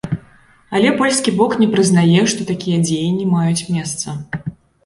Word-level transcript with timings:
Але 0.77 0.93
польскі 1.01 1.33
бок 1.41 1.51
не 1.63 1.67
прызнае, 1.75 2.17
што 2.33 2.49
такія 2.53 2.81
дзеянні 2.89 3.31
маюць 3.37 3.67
месца. 3.77 4.19